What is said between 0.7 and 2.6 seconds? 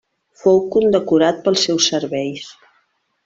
condecorat pels seus serveis.